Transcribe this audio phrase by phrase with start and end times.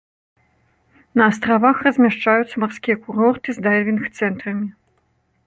[1.21, 4.67] На астравах размяшчаюцца марскія курорты з дайвінг-цэнтрамі.